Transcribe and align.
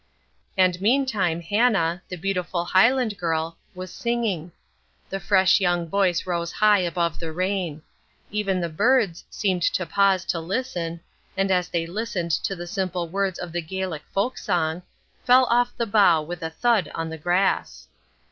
And 0.57 0.81
meantime 0.81 1.41
Hannah, 1.41 2.01
the 2.09 2.15
beautiful 2.15 2.65
Highland 2.65 3.19
girl, 3.19 3.59
was 3.75 3.93
singing. 3.93 4.51
The 5.11 5.19
fresh 5.19 5.59
young 5.59 5.87
voice 5.87 6.25
rose 6.25 6.51
high 6.53 6.79
above 6.79 7.19
the 7.19 7.31
rain. 7.31 7.83
Even 8.31 8.59
the 8.59 8.67
birds 8.67 9.23
seemed 9.29 9.61
to 9.61 9.85
pause 9.85 10.25
to 10.25 10.39
listen, 10.39 11.01
and 11.37 11.51
as 11.51 11.69
they 11.69 11.85
listened 11.85 12.31
to 12.31 12.55
the 12.55 12.65
simple 12.65 13.07
words 13.09 13.37
of 13.37 13.51
the 13.51 13.61
Gaelic 13.61 14.01
folk 14.11 14.39
song, 14.39 14.81
fell 15.23 15.45
off 15.51 15.71
the 15.77 15.85
bough 15.85 16.23
with 16.23 16.41
a 16.41 16.49
thud 16.49 16.91
on 16.95 17.11
the 17.11 17.19
grass. 17.19 17.87